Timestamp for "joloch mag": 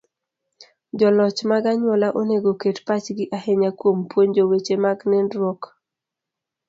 0.97-1.63